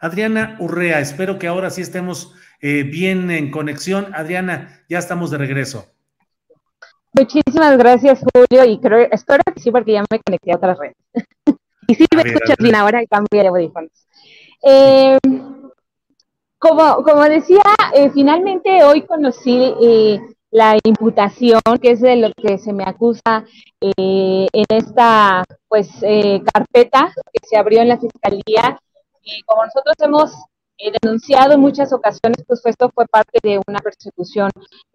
Adriana 0.00 0.56
Urrea, 0.58 1.00
espero 1.00 1.38
que 1.38 1.46
ahora 1.46 1.70
sí 1.70 1.82
estemos 1.82 2.34
eh, 2.60 2.82
bien 2.82 3.30
en 3.30 3.50
conexión. 3.50 4.14
Adriana, 4.14 4.80
ya 4.88 4.98
estamos 4.98 5.30
de 5.30 5.38
regreso. 5.38 5.86
Muchísimas 7.12 7.78
gracias, 7.78 8.20
Julio, 8.20 8.64
y 8.64 8.78
creo, 8.78 9.08
espero 9.10 9.42
que 9.54 9.60
sí, 9.60 9.70
porque 9.70 9.92
ya 9.92 10.04
me 10.10 10.20
conecté 10.20 10.52
a 10.52 10.56
otras 10.56 10.78
redes. 10.78 10.96
y 11.88 11.94
sí, 11.94 12.04
me 12.14 12.22
escuchas 12.22 12.56
bien 12.58 12.74
ahora 12.74 13.02
y 13.02 13.06
cambié 13.06 13.42
de 13.42 13.48
audífonos. 13.48 13.90
Eh, 14.62 15.18
como, 16.58 17.02
como 17.02 17.22
decía, 17.24 17.62
eh, 17.94 18.10
finalmente 18.12 18.82
hoy 18.84 19.02
conocí 19.02 19.74
eh, 19.80 20.20
la 20.50 20.78
imputación, 20.84 21.60
que 21.82 21.90
es 21.90 22.00
de 22.00 22.16
lo 22.16 22.32
que 22.32 22.58
se 22.58 22.72
me 22.72 22.84
acusa 22.84 23.44
eh, 23.80 24.46
en 24.52 24.64
esta 24.70 25.44
pues 25.68 25.90
eh, 26.02 26.42
carpeta 26.52 27.12
que 27.32 27.46
se 27.46 27.56
abrió 27.56 27.82
en 27.82 27.88
la 27.88 27.98
Fiscalía. 27.98 28.80
Y 29.26 29.42
como 29.42 29.64
nosotros 29.64 29.94
hemos 29.98 30.32
eh, 30.78 30.92
denunciado 31.02 31.54
en 31.54 31.60
muchas 31.60 31.92
ocasiones, 31.92 32.44
pues 32.46 32.60
esto 32.64 32.88
fue 32.94 33.06
parte 33.06 33.40
de 33.42 33.60
una 33.66 33.80
persecución 33.80 34.50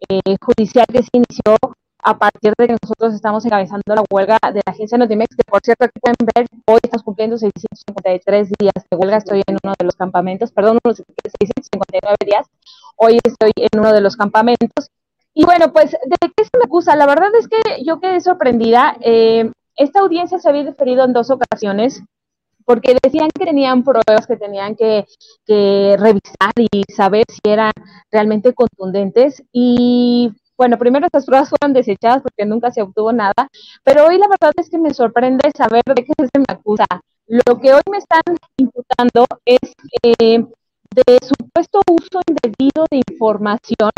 eh, 0.08 0.36
judicial 0.40 0.86
que 0.90 1.02
se 1.02 1.10
inició 1.12 1.56
a 2.02 2.18
partir 2.18 2.54
de 2.58 2.66
que 2.66 2.76
nosotros 2.82 3.14
estamos 3.14 3.44
encabezando 3.44 3.82
la 3.94 4.02
huelga 4.10 4.38
de 4.42 4.62
la 4.64 4.72
agencia 4.72 4.96
Notimex, 4.96 5.36
que 5.36 5.44
por 5.44 5.60
cierto 5.62 5.84
aquí 5.84 6.00
pueden 6.00 6.16
ver, 6.34 6.46
hoy 6.66 6.80
estamos 6.82 7.04
cumpliendo 7.04 7.36
653 7.36 8.48
días 8.58 8.72
de 8.90 8.96
huelga, 8.96 9.18
estoy 9.18 9.42
en 9.46 9.58
uno 9.62 9.74
de 9.78 9.84
los 9.84 9.94
campamentos, 9.96 10.50
perdón, 10.50 10.78
unos 10.82 10.96
659 10.96 12.16
días, 12.24 12.46
hoy 12.96 13.18
estoy 13.22 13.52
en 13.56 13.78
uno 13.78 13.92
de 13.92 14.00
los 14.00 14.16
campamentos. 14.16 14.88
Y 15.34 15.44
bueno, 15.44 15.72
pues, 15.72 15.92
¿de 15.92 16.16
qué 16.34 16.44
se 16.44 16.58
me 16.58 16.64
acusa? 16.64 16.96
La 16.96 17.06
verdad 17.06 17.30
es 17.38 17.48
que 17.48 17.84
yo 17.84 18.00
quedé 18.00 18.20
sorprendida. 18.20 18.96
Eh, 19.00 19.50
esta 19.76 20.00
audiencia 20.00 20.38
se 20.38 20.48
había 20.48 20.64
deferido 20.64 21.04
en 21.04 21.12
dos 21.12 21.30
ocasiones 21.30 22.02
porque 22.64 22.96
decían 23.02 23.28
que 23.30 23.44
tenían 23.44 23.82
pruebas 23.84 24.26
que 24.26 24.36
tenían 24.36 24.76
que, 24.76 25.04
revisar 25.98 26.52
y 26.56 26.82
saber 26.92 27.24
si 27.28 27.40
eran 27.50 27.72
realmente 28.10 28.54
contundentes. 28.54 29.42
Y 29.52 30.32
bueno, 30.56 30.78
primero 30.78 31.06
estas 31.06 31.26
pruebas 31.26 31.50
fueron 31.50 31.72
desechadas 31.72 32.22
porque 32.22 32.46
nunca 32.46 32.70
se 32.70 32.82
obtuvo 32.82 33.12
nada, 33.12 33.48
pero 33.84 34.06
hoy 34.06 34.18
la 34.18 34.28
verdad 34.28 34.52
es 34.56 34.70
que 34.70 34.78
me 34.78 34.94
sorprende 34.94 35.50
saber 35.56 35.82
de 35.84 36.04
qué 36.04 36.12
se 36.18 36.38
me 36.38 36.44
acusa. 36.48 36.86
Lo 37.26 37.58
que 37.58 37.72
hoy 37.72 37.82
me 37.90 37.98
están 37.98 38.22
imputando 38.58 39.26
es 39.44 39.60
eh, 40.02 40.44
de 40.94 41.18
supuesto 41.26 41.80
uso 41.90 42.20
indebido 42.28 42.86
de 42.90 42.98
información, 42.98 43.90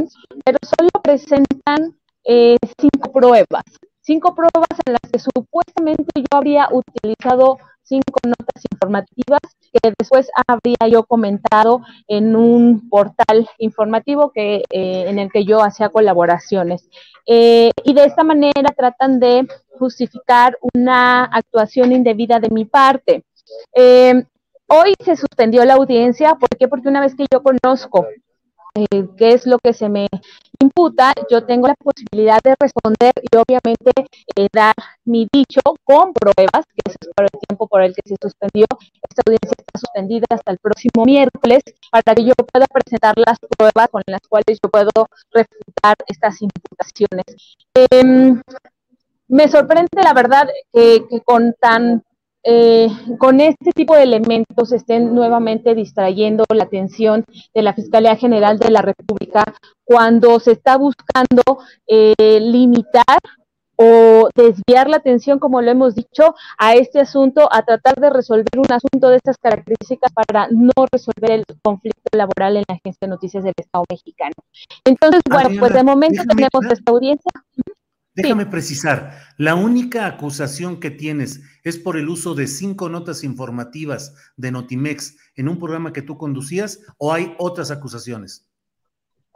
pero 0.44 0.58
solo 0.62 0.91
presentan 1.02 1.96
eh, 2.25 2.56
cinco 2.78 3.12
pruebas, 3.12 3.64
cinco 4.00 4.34
pruebas 4.34 4.69
en 4.86 4.92
las 4.92 5.12
que 5.12 5.19
supuestamente 5.19 6.12
yo 6.16 6.38
habría 6.38 6.69
utilizado 6.70 7.58
cinco 7.84 8.19
notas 8.25 8.62
informativas 8.72 9.41
que 9.72 9.93
después 9.99 10.31
habría 10.47 10.89
yo 10.91 11.05
comentado 11.05 11.83
en 12.09 12.34
un 12.37 12.89
portal 12.89 13.49
informativo 13.59 14.31
que 14.33 14.62
eh, 14.71 15.05
en 15.09 15.19
el 15.19 15.31
que 15.31 15.45
yo 15.45 15.62
hacía 15.62 15.89
colaboraciones. 15.89 16.89
Eh, 17.27 17.71
y 17.84 17.94
de 17.94 18.05
esta 18.05 18.25
manera 18.25 18.71
tratan 18.77 19.21
de 19.21 19.47
justificar 19.78 20.56
una 20.75 21.25
actuación 21.25 21.93
indebida 21.93 22.39
de 22.41 22.50
mi 22.50 22.65
parte. 22.65 23.25
Eh, 23.75 24.25
hoy 24.69 24.94
se 25.05 25.17
suspendió 25.17 25.65
la 25.65 25.75
audiencia, 25.75 26.34
¿por 26.34 26.49
qué? 26.50 26.69
Porque 26.69 26.89
una 26.89 27.00
vez 27.00 27.15
que 27.15 27.27
yo 27.33 27.43
conozco 27.43 28.06
eh, 28.77 29.07
qué 29.17 29.33
es 29.33 29.47
lo 29.47 29.59
que 29.59 29.73
se 29.73 29.89
me 29.89 30.09
imputa, 30.61 31.12
yo 31.31 31.45
tengo 31.45 31.69
la 31.69 31.75
posibilidad 31.77 32.41
de 32.43 32.57
responder 32.59 33.12
y 33.23 33.37
obviamente 33.37 33.93
eh, 34.35 34.49
dar 34.53 34.75
mi 35.05 35.29
dicho 35.33 35.61
con 35.85 36.12
pruebas, 36.12 36.67
que 36.75 36.91
es 36.91 36.97
por 37.15 37.25
el 37.25 37.41
tiempo 37.47 37.69
por 37.69 37.83
el 37.83 37.95
que 37.95 38.03
se 38.05 38.17
suspendió. 38.21 38.67
Esta 39.09 39.23
audiencia 39.25 39.55
está 39.57 39.79
suspendida 39.79 40.27
hasta 40.31 40.53
el 40.53 40.59
próximo 40.59 41.05
miércoles 41.05 41.62
para 41.91 42.15
que 42.15 42.25
yo 42.25 42.35
pueda 42.35 42.67
presentar 42.67 43.15
las 43.17 43.39
pruebas 43.39 43.89
con 43.91 44.03
las 44.07 44.23
cuales 44.29 44.59
yo 44.61 44.69
puedo 44.69 44.91
refutar 45.31 45.97
estas 46.09 46.43
imputaciones. 46.43 47.25
Eh, 47.75 48.35
me 49.29 49.49
sorprende 49.49 50.03
la 50.03 50.15
verdad 50.15 50.49
que, 50.73 51.06
que 51.09 51.21
con 51.21 51.55
tan 51.61 52.03
eh, 52.44 52.88
con 53.19 53.41
este 53.41 53.72
tipo 53.72 53.97
de 53.97 54.03
elementos 54.03 54.72
estén 54.72 55.15
nuevamente 55.15 55.75
distrayendo 55.75 56.44
la 56.50 56.65
atención 56.65 57.25
de 57.55 57.62
la 57.62 57.72
Fiscalía 57.72 58.16
General 58.16 58.59
de 58.59 58.71
la 58.71 58.82
República 58.82 59.44
cuando 59.84 60.38
se 60.41 60.53
está 60.53 60.77
buscando 60.77 61.43
eh, 61.87 62.41
limitar 62.41 63.19
o 63.77 64.28
desviar 64.34 64.88
la 64.88 64.99
atención, 64.99 65.38
como 65.38 65.60
lo 65.60 65.71
hemos 65.71 65.94
dicho, 65.94 66.34
a 66.59 66.75
este 66.75 67.00
asunto, 67.00 67.49
a 67.50 67.62
tratar 67.62 67.97
de 67.97 68.10
resolver 68.10 68.56
un 68.56 68.71
asunto 68.72 69.09
de 69.09 69.16
estas 69.16 69.37
características 69.38 70.12
para 70.12 70.49
no 70.50 70.72
resolver 70.93 71.31
el 71.31 71.44
conflicto 71.62 72.00
laboral 72.12 72.56
en 72.56 72.65
la 72.69 72.76
Agencia 72.76 73.06
de 73.06 73.09
Noticias 73.09 73.43
del 73.43 73.55
Estado 73.56 73.84
mexicano. 73.91 74.34
Entonces, 74.84 75.22
bueno, 75.28 75.47
Adriana, 75.47 75.61
pues 75.61 75.72
de 75.72 75.84
momento 75.84 76.22
tenemos 76.28 76.72
esta 76.72 76.93
audiencia. 76.93 77.31
Déjame 78.14 78.47
precisar, 78.47 79.12
la 79.38 79.56
única 79.56 80.06
acusación 80.06 80.78
que 80.78 80.92
tienes 80.92 81.41
es 81.64 81.78
por 81.78 81.97
el 81.97 82.08
uso 82.08 82.34
de 82.34 82.47
cinco 82.47 82.88
notas 82.88 83.25
informativas 83.25 84.14
de 84.36 84.52
Notimex 84.52 85.16
en 85.34 85.48
un 85.48 85.58
programa 85.58 85.92
que 85.92 86.02
tú 86.02 86.16
conducías 86.16 86.80
o 86.98 87.12
hay 87.12 87.34
otras 87.38 87.72
acusaciones? 87.72 88.47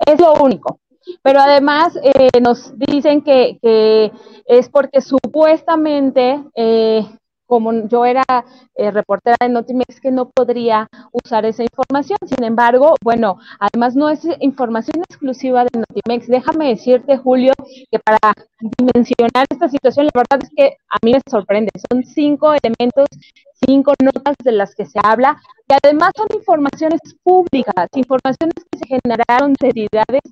Es 0.07 0.21
lo 0.21 0.35
único. 0.35 0.79
Pero 1.23 1.41
además 1.41 1.99
eh, 2.03 2.41
nos 2.41 2.73
dicen 2.79 3.23
que, 3.23 3.59
que 3.61 4.13
es 4.47 4.69
porque 4.69 5.01
supuestamente, 5.01 6.45
eh, 6.55 7.05
como 7.49 7.89
yo 7.89 8.05
era 8.05 8.25
eh, 8.75 8.91
reportera 8.91 9.37
de 9.41 9.49
Notimex, 9.49 10.01
que 10.01 10.13
no 10.13 10.29
podría 10.29 10.87
usar 11.13 11.47
esa 11.47 11.63
información. 11.63 12.19
Sin 12.27 12.45
embargo, 12.45 12.95
bueno, 13.03 13.39
además 13.59 13.97
no 13.97 14.11
es 14.11 14.21
información 14.41 15.03
exclusiva 15.09 15.65
de 15.65 15.81
Notimex. 15.81 16.29
Déjame 16.29 16.69
decirte, 16.69 17.17
Julio, 17.17 17.53
que 17.91 17.99
para 17.99 18.19
dimensionar 18.77 19.47
esta 19.51 19.69
situación, 19.69 20.07
la 20.07 20.13
verdad 20.15 20.41
es 20.43 20.51
que 20.55 20.77
a 20.91 20.99
mí 21.03 21.13
me 21.13 21.21
sorprende. 21.29 21.71
Son 21.91 22.05
cinco 22.05 22.53
elementos, 22.53 23.07
cinco 23.67 23.95
notas 24.03 24.37
de 24.45 24.53
las 24.53 24.75
que 24.75 24.85
se 24.85 25.01
habla, 25.03 25.41
y 25.69 25.75
además 25.83 26.13
son 26.17 26.29
informaciones 26.35 27.01
públicas, 27.23 27.89
informaciones 27.95 28.55
que 28.71 28.79
se 28.79 28.87
generaron 28.87 29.55
de 29.59 29.69
entidades, 29.69 30.23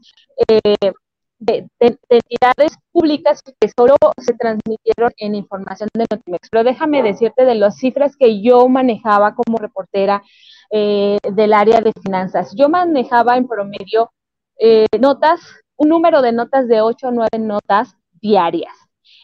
eh, 0.49 0.93
de, 1.39 1.69
de- 1.81 1.99
de 2.09 2.17
entidades 2.17 2.77
públicas 2.93 3.43
que 3.43 3.69
solo 3.77 3.97
se 4.19 4.35
transmitieron 4.35 5.13
en 5.19 5.35
información 5.35 5.89
de 5.95 6.07
Notimex. 6.11 6.49
Pero 6.51 6.65
déjame 6.65 7.03
decirte 7.03 7.45
de 7.45 7.55
las 7.55 7.77
cifras 7.79 8.17
que 8.17 8.43
yo 8.43 8.69
manejaba 8.69 9.35
como 9.35 9.59
reportera 9.59 10.23
eh, 10.71 11.19
del 11.33 11.53
área 11.53 11.81
de 11.81 11.93
finanzas. 12.03 12.55
Yo 12.57 12.69
manejaba 12.69 13.37
en 13.37 13.47
promedio 13.47 14.11
eh, 14.59 14.87
notas, 15.01 15.41
un 15.77 15.89
número 15.91 16.23
de 16.23 16.33
notas 16.33 16.69
de 16.69 16.81
8 16.81 17.09
o 17.09 17.13
9 17.13 17.29
notas 17.41 17.97
diarias 18.21 18.73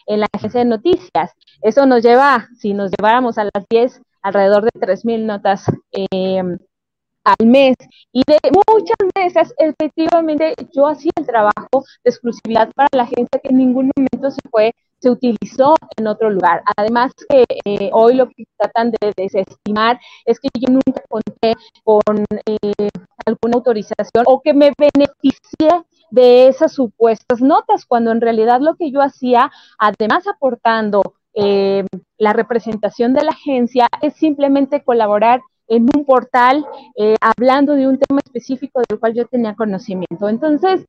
en 0.05 0.19
la 0.21 0.27
agencia 0.33 0.59
de 0.59 0.65
noticias. 0.65 1.31
Eso 1.61 1.85
nos 1.85 2.03
lleva, 2.03 2.47
si 2.59 2.73
nos 2.73 2.91
lleváramos 2.91 3.37
a 3.37 3.45
las 3.45 3.65
10, 3.69 4.01
alrededor 4.21 4.63
de 4.65 4.71
3.000 4.79 5.25
notas 5.25 5.65
eh, 5.91 6.43
al 7.23 7.47
mes. 7.47 7.75
Y 8.11 8.23
de 8.27 8.39
muchas 8.51 8.97
veces, 9.15 9.53
efectivamente, 9.57 10.55
yo 10.73 10.87
hacía 10.87 11.11
el 11.15 11.25
trabajo 11.25 11.83
de 12.03 12.09
exclusividad 12.09 12.71
para 12.75 12.89
la 12.93 13.03
agencia 13.03 13.39
que 13.41 13.49
en 13.49 13.57
ningún 13.57 13.91
momento 13.95 14.31
se 14.31 14.41
fue 14.49 14.71
se 15.03 15.09
utilizó 15.09 15.75
en 15.97 16.07
otro 16.07 16.29
lugar. 16.29 16.63
Además 16.77 17.11
que 17.27 17.43
eh, 17.65 17.89
hoy 17.91 18.15
lo 18.15 18.29
que 18.29 18.45
tratan 18.57 18.91
de 18.91 19.11
desestimar 19.17 19.99
es 20.25 20.39
que 20.39 20.47
yo 20.57 20.69
nunca 20.71 21.03
conté 21.09 21.55
con 21.83 22.25
eh, 22.45 22.89
alguna 23.25 23.55
autorización 23.55 24.23
o 24.25 24.41
que 24.41 24.53
me 24.53 24.71
beneficié 24.77 25.83
de 26.09 26.47
esas 26.47 26.71
supuestas 26.71 27.41
notas, 27.41 27.85
cuando 27.85 28.11
en 28.11 28.21
realidad 28.21 28.61
lo 28.61 28.75
que 28.75 28.91
yo 28.91 29.01
hacía, 29.01 29.51
además 29.77 30.25
aportando 30.25 31.01
eh, 31.33 31.85
la 32.17 32.31
representación 32.31 33.13
de 33.13 33.25
la 33.25 33.31
agencia, 33.31 33.89
es 34.01 34.13
simplemente 34.13 34.83
colaborar 34.83 35.41
en 35.67 35.83
un 35.95 36.05
portal 36.05 36.65
hablando 37.21 37.73
de 37.73 37.87
un 37.87 37.97
tema 37.97 38.19
específico 38.23 38.81
del 38.87 38.99
cual 38.99 39.13
yo 39.13 39.25
tenía 39.25 39.55
conocimiento. 39.55 40.27
Entonces, 40.29 40.85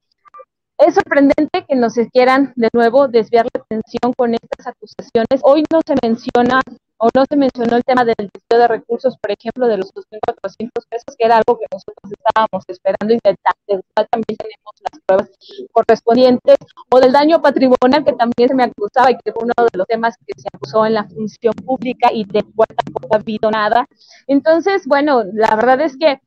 es 0.79 0.95
sorprendente 0.95 1.65
que 1.69 1.77
nos 1.77 1.95
quieran 2.13 2.53
de 2.57 2.69
nuevo 2.73 3.07
desviar 3.07 3.47
la 3.55 3.63
atención 3.63 4.13
con 4.17 4.35
estas 4.35 4.67
acusaciones. 4.67 5.41
Hoy 5.43 5.65
no 5.73 5.81
se 5.87 5.95
menciona 6.03 6.61
o 7.05 7.11
no 7.15 7.27
se 7.29 7.37
mencionó 7.37 7.77
el 7.77 7.85
tema 7.85 8.03
del 8.03 8.15
desvío 8.17 8.59
de 8.63 8.67
recursos, 8.67 9.19
por 9.19 9.31
ejemplo, 9.31 9.67
de 9.67 9.77
los 9.77 9.93
2.400 9.93 10.71
pesos, 10.89 11.15
que 11.19 11.27
era 11.27 11.37
algo 11.37 11.59
que 11.59 11.67
nosotros 11.71 12.11
estábamos 12.11 12.65
esperando 12.67 13.13
y 13.13 13.19
del 13.23 13.83
cual 13.93 14.09
también 14.11 14.39
tenemos 14.39 14.73
las 14.81 15.01
pruebas 15.05 15.31
correspondientes, 15.73 16.57
o 16.91 17.01
del 17.01 17.13
daño 17.13 17.43
patrimonial 17.43 18.05
que 18.07 18.15
también 18.15 18.49
se 18.49 18.55
me 18.55 18.65
acusaba 18.65 19.11
y 19.11 19.19
que 19.19 19.33
fue 19.33 19.45
uno 19.45 19.53
de 19.71 19.77
los 19.77 19.87
temas 19.87 20.17
que 20.27 20.33
se 20.41 20.49
acusó 20.51 20.87
en 20.87 20.95
la 20.95 21.05
función 21.05 21.53
pública 21.67 22.11
y 22.11 22.25
de 22.25 22.43
cual 22.43 22.69
tampoco 22.75 23.15
ha 23.15 23.19
habido 23.19 23.51
nada. 23.51 23.87
Entonces, 24.27 24.87
bueno, 24.87 25.25
la 25.31 25.55
verdad 25.57 25.83
es 25.83 25.99
que 25.99 26.21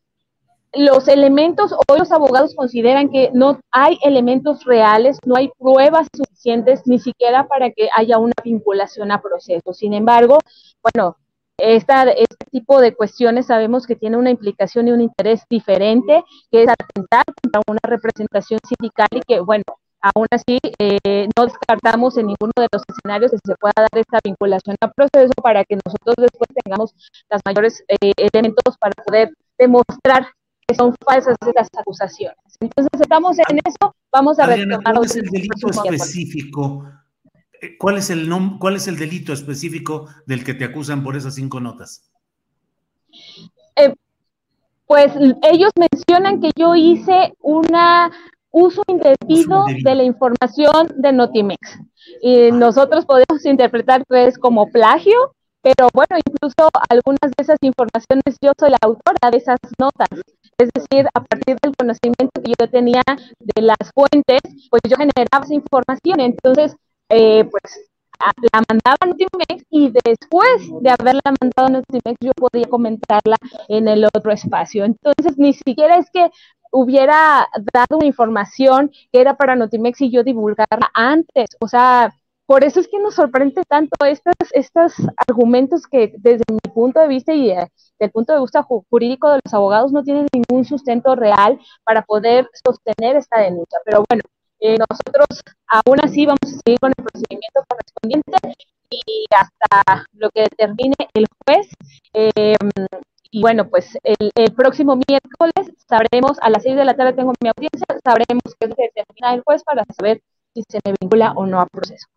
los 0.74 1.08
elementos, 1.08 1.74
hoy 1.88 2.00
los 2.00 2.12
abogados 2.12 2.56
consideran 2.56 3.10
que 3.10 3.32
no 3.34 3.60
hay 3.72 3.98
elementos 4.04 4.66
reales, 4.66 5.20
no 5.26 5.36
hay 5.36 5.50
pruebas 5.58 6.08
suficientes 6.16 6.84
ni 6.86 7.00
siquiera 7.00 7.48
para 7.48 7.72
que 7.72 7.90
haya 7.96 8.18
una 8.18 8.34
vinculación 8.44 9.12
a 9.12 9.22
proceso. 9.22 9.74
Sin 9.74 9.94
embargo, 9.94 10.40
bueno, 10.84 11.18
esta, 11.58 12.04
este 12.04 12.46
tipo 12.52 12.80
de 12.82 12.96
cuestiones 12.96 13.48
sabemos 13.48 13.88
que 13.88 13.96
tiene 13.96 14.18
una 14.18 14.30
implicación 14.30 14.88
y 14.88 14.92
un 14.92 15.02
interés 15.02 15.44
diferente, 15.50 16.24
que 16.52 16.64
es 16.64 16.70
atentar 16.70 17.24
contra 17.42 17.62
una 17.68 17.80
representación 17.84 18.60
sindical 18.68 19.08
y 19.12 19.22
que, 19.22 19.40
bueno, 19.40 19.64
aún 20.02 20.28
así 20.30 20.60
eh, 20.78 21.28
no 21.36 21.46
descartamos 21.46 22.18
en 22.18 22.28
ninguno 22.28 22.52
de 22.56 22.68
los 22.72 22.84
escenarios 22.88 23.32
que 23.32 23.38
se 23.44 23.56
pueda 23.56 23.74
dar 23.76 23.90
esta 23.94 24.20
vinculación 24.24 24.76
a 24.82 24.92
proceso 24.92 25.34
para 25.42 25.64
que 25.66 25.78
nosotros 25.84 26.16
después 26.18 26.50
tengamos 26.64 26.94
las 27.30 27.42
mayores 27.44 27.84
eh, 27.88 28.14
elementos 28.18 28.78
para 28.78 28.94
poder 29.04 29.34
demostrar 29.58 30.28
que 30.68 30.76
son 30.76 30.94
falsas 31.06 31.36
esas 31.46 31.70
acusaciones. 31.78 32.38
Entonces 32.60 33.02
estamos 33.02 33.38
en 33.40 33.60
eso, 33.64 33.96
vamos 34.12 34.40
a 34.40 34.46
Adriana, 34.46 34.80
¿Cuál 34.84 35.06
es 35.06 35.16
el 35.16 35.26
delito 35.30 35.70
específico? 35.70 36.86
Eh, 37.62 37.78
¿Cuál 37.78 37.98
es 37.98 38.10
el 38.10 38.30
cuál 38.60 38.76
es 38.76 38.88
el 38.88 38.98
delito 38.98 39.34
específico 39.34 40.08
del 40.26 40.44
que 40.44 40.54
te 40.54 40.66
acusan 40.66 41.04
por 41.04 41.16
esas 41.16 41.36
cinco 41.36 41.60
notas? 41.60 42.10
Eh, 43.76 43.94
pues 44.86 45.14
ellos 45.44 45.72
mencionan 45.78 46.42
que 46.42 46.52
yo 46.56 46.76
hice 46.76 47.34
una 47.42 48.12
uso 48.52 48.82
indebido 48.88 49.66
de 49.84 49.96
la 49.96 50.04
información 50.04 50.88
de 50.96 51.12
Notimex. 51.12 51.80
Y 52.22 52.50
ah. 52.50 52.52
nosotros 52.54 53.06
podemos 53.06 53.46
interpretar 53.46 54.04
que 54.08 54.28
es 54.28 54.38
como 54.38 54.70
plagio, 54.72 55.34
pero 55.62 55.90
bueno, 55.94 56.18
incluso 56.26 56.70
algunas 56.90 57.32
de 57.36 57.42
esas 57.42 57.58
informaciones 57.62 58.38
yo 58.42 58.52
soy 58.58 58.72
la 58.72 58.78
autora 58.82 59.32
de 59.32 59.38
esas 59.38 59.60
notas. 59.80 60.08
Es 60.60 60.70
decir, 60.74 61.08
a 61.14 61.24
partir 61.24 61.56
del 61.62 61.76
conocimiento 61.78 62.42
que 62.44 62.54
yo 62.60 62.68
tenía 62.68 63.04
de 63.40 63.62
las 63.62 63.78
fuentes, 63.94 64.42
pues 64.70 64.82
yo 64.90 64.98
generaba 64.98 65.46
esa 65.46 65.54
información. 65.54 66.20
Entonces, 66.20 66.76
eh, 67.10 67.46
pues 67.46 67.90
la 68.20 68.64
mandaba 68.68 68.98
a 69.00 69.06
Notimex 69.06 69.64
y 69.70 69.92
después 70.04 70.70
de 70.82 70.90
haberla 70.90 71.22
mandado 71.40 71.68
a 71.68 71.70
Notimex 71.70 72.18
yo 72.20 72.32
podía 72.36 72.68
comentarla 72.68 73.38
en 73.68 73.88
el 73.88 74.06
otro 74.06 74.32
espacio. 74.32 74.86
Entonces, 74.86 75.38
ni 75.38 75.54
siquiera 75.54 75.98
es 75.98 76.10
que 76.12 76.30
hubiera 76.72 77.48
dado 77.74 77.98
una 77.98 78.08
información 78.08 78.92
que 79.12 79.22
era 79.22 79.38
para 79.38 79.56
Notimex 79.56 80.02
y 80.02 80.12
yo 80.12 80.24
divulgarla 80.24 80.90
antes. 80.94 81.50
O 81.60 81.68
sea, 81.68 82.14
por 82.48 82.64
eso 82.64 82.80
es 82.80 82.88
que 82.88 82.98
nos 83.00 83.16
sorprende 83.16 83.62
tanto 83.68 84.06
estos, 84.06 84.34
estos 84.54 84.94
argumentos 85.28 85.86
que 85.86 86.14
desde 86.18 86.46
mi 86.50 86.72
punto 86.74 87.02
de 87.02 87.10
vista 87.10 87.34
y 87.34 87.52
eh, 87.52 87.68
del 88.00 88.10
punto 88.12 88.34
de 88.34 88.40
vista 88.40 88.64
jurídico 88.64 89.30
de 89.30 89.42
los 89.44 89.54
abogados 89.54 89.92
no 89.92 90.02
tienen 90.02 90.28
ningún 90.34 90.64
sustento 90.64 91.14
real 91.16 91.60
para 91.84 92.04
poder 92.04 92.50
sostener 92.66 93.18
esta 93.18 93.42
denuncia. 93.42 93.80
Pero 93.84 94.06
bueno, 94.10 94.24
eh, 94.62 94.78
nosotros 94.78 95.44
aún 95.68 96.00
así 96.02 96.26
vamos 96.26 96.40
a 96.44 96.48
seguir 96.66 96.80
con 96.80 96.94
el 96.98 97.04
procedimiento 97.04 97.64
correspondiente 97.68 98.38
y 98.90 99.26
hasta 99.36 100.06
lo 100.14 100.30
que 100.30 100.44
determine 100.44 100.96
el 101.16 101.26
juez. 101.46 101.68
Em, 102.14 102.72
y 103.30 103.42
bueno, 103.42 103.70
pues 103.70 103.98
el, 104.04 104.32
el, 104.36 104.54
próximo 104.54 104.96
miércoles 104.96 105.76
sabremos, 105.90 106.38
a 106.42 106.50
las 106.50 106.64
seis 106.64 106.78
de 106.78 106.86
la 106.86 106.96
tarde 106.96 107.12
tengo 107.12 107.34
mi 107.42 107.50
audiencia, 107.50 107.86
sabremos 108.06 108.56
qué 108.58 108.68
determina 108.68 109.34
el 109.34 109.42
juez 109.42 109.64
para 109.66 109.84
saber 109.98 110.22
si 110.54 110.64
se 110.70 110.80
me 110.86 110.94
vincula 111.02 111.34
o 111.36 111.46
no 111.46 111.60
a 111.60 111.66
proceso. 111.66 112.08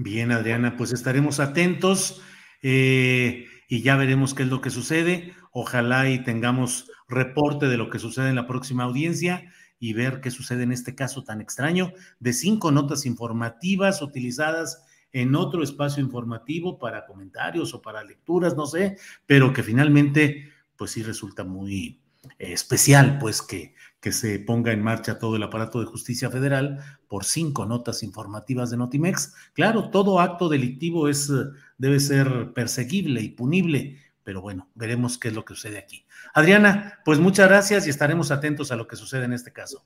Bien, 0.00 0.30
Adriana, 0.30 0.76
pues 0.76 0.92
estaremos 0.92 1.40
atentos 1.40 2.22
eh, 2.62 3.46
y 3.68 3.82
ya 3.82 3.96
veremos 3.96 4.32
qué 4.32 4.44
es 4.44 4.48
lo 4.48 4.60
que 4.60 4.70
sucede. 4.70 5.34
Ojalá 5.50 6.08
y 6.08 6.22
tengamos 6.22 6.88
reporte 7.08 7.66
de 7.66 7.76
lo 7.76 7.90
que 7.90 7.98
sucede 7.98 8.28
en 8.28 8.36
la 8.36 8.46
próxima 8.46 8.84
audiencia 8.84 9.52
y 9.80 9.94
ver 9.94 10.20
qué 10.20 10.30
sucede 10.30 10.62
en 10.62 10.70
este 10.70 10.94
caso 10.94 11.24
tan 11.24 11.40
extraño 11.40 11.92
de 12.20 12.32
cinco 12.32 12.70
notas 12.70 13.06
informativas 13.06 14.00
utilizadas 14.00 14.84
en 15.10 15.34
otro 15.34 15.64
espacio 15.64 16.00
informativo 16.00 16.78
para 16.78 17.04
comentarios 17.04 17.74
o 17.74 17.82
para 17.82 18.04
lecturas, 18.04 18.54
no 18.54 18.66
sé, 18.66 18.98
pero 19.26 19.52
que 19.52 19.64
finalmente, 19.64 20.48
pues 20.76 20.92
sí 20.92 21.02
resulta 21.02 21.42
muy 21.42 22.00
eh, 22.38 22.52
especial, 22.52 23.18
pues 23.18 23.42
que 23.42 23.74
que 24.00 24.12
se 24.12 24.38
ponga 24.38 24.72
en 24.72 24.82
marcha 24.82 25.18
todo 25.18 25.36
el 25.36 25.42
aparato 25.42 25.80
de 25.80 25.86
justicia 25.86 26.30
federal 26.30 26.78
por 27.08 27.24
cinco 27.24 27.66
notas 27.66 28.02
informativas 28.02 28.70
de 28.70 28.76
Notimex. 28.76 29.34
Claro, 29.54 29.90
todo 29.90 30.20
acto 30.20 30.48
delictivo 30.48 31.08
es, 31.08 31.28
eh, 31.30 31.50
debe 31.78 31.98
ser 31.98 32.52
perseguible 32.52 33.20
y 33.20 33.30
punible, 33.30 33.98
pero 34.22 34.40
bueno, 34.40 34.68
veremos 34.74 35.18
qué 35.18 35.28
es 35.28 35.34
lo 35.34 35.44
que 35.44 35.54
sucede 35.54 35.78
aquí. 35.78 36.06
Adriana, 36.34 37.00
pues 37.04 37.18
muchas 37.18 37.48
gracias 37.48 37.86
y 37.86 37.90
estaremos 37.90 38.30
atentos 38.30 38.70
a 38.70 38.76
lo 38.76 38.86
que 38.86 38.96
sucede 38.96 39.24
en 39.24 39.32
este 39.32 39.52
caso. 39.52 39.84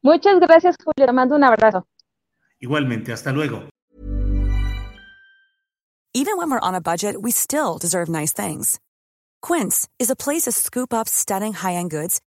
Muchas 0.00 0.38
gracias, 0.40 0.76
Julio. 0.82 1.06
Te 1.06 1.12
mando 1.12 1.36
un 1.36 1.44
abrazo. 1.44 1.86
Igualmente, 2.60 3.12
hasta 3.12 3.32
luego. 3.32 3.68
Even 6.14 6.38
when 6.38 6.50
we're 6.50 6.60
on 6.60 6.74
a 6.74 6.80
budget, 6.80 7.16
we 7.20 7.30
still 7.30 7.78
deserve 7.78 8.08
nice 8.08 8.32
things. 8.32 8.80
Quince 9.42 9.86
is 9.98 10.10
a 10.10 10.16
place 10.16 10.42
to 10.42 10.52
scoop 10.52 10.92
up 10.92 11.08
stunning 11.08 11.52
high-end 11.52 11.90
goods 11.90 12.20